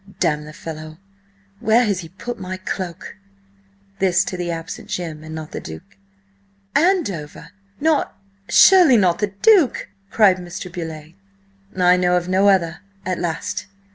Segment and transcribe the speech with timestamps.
[0.19, 0.97] "Damn the fellow,
[1.59, 3.17] where has he put my cloak?"
[3.99, 5.95] This to the absent Jim, and not the Duke.
[6.75, 7.49] "Andover!
[7.79, 10.73] Not–surely not the Duke?" cried Mr.
[10.73, 11.13] Beauleigh.
[11.77, 12.79] "I know of none other.
[13.05, 13.67] At last!"